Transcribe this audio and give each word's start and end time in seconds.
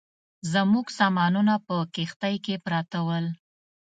زموږ 0.53 0.85
سامانونه 0.99 1.53
په 1.67 1.75
کښتۍ 1.95 2.35
کې 2.45 2.55
پراته 2.65 2.99
ول. 3.07 3.25